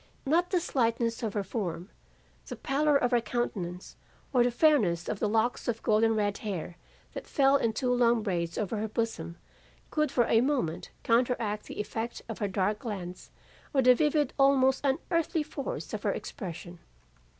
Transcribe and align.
Not 0.25 0.49
the 0.49 0.59
slightness 0.59 1.21
of 1.21 1.35
her 1.35 1.43
form, 1.43 1.91
the 2.47 2.55
palor 2.55 2.97
of 2.97 3.11
her 3.11 3.21
countenance, 3.21 3.97
or 4.33 4.41
the 4.43 4.49
fairness 4.49 5.07
of 5.07 5.19
the 5.19 5.29
locks 5.29 5.67
of 5.67 5.83
golden 5.83 6.15
red 6.15 6.39
hair 6.39 6.75
that 7.13 7.27
fell 7.27 7.55
in 7.55 7.71
two 7.71 7.93
long 7.93 8.23
braids 8.23 8.57
over 8.57 8.77
her 8.77 8.87
bosom, 8.87 9.37
could 9.91 10.11
for 10.11 10.25
a 10.25 10.41
moment 10.41 10.89
counteract 11.03 11.65
the 11.65 11.79
effect 11.79 12.23
of 12.27 12.39
her 12.39 12.47
dark 12.47 12.79
glance 12.79 13.29
or 13.75 13.83
the 13.83 13.93
vivid 13.93 14.33
almost 14.39 14.83
unearthly 14.83 15.43
force 15.43 15.93
of 15.93 16.01
her 16.01 16.11
expression. 16.11 16.79